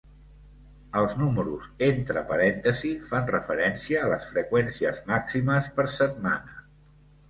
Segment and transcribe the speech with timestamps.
[1.01, 6.65] "Els números entre parèntesis fan referència a les freqüències màximes per setmana.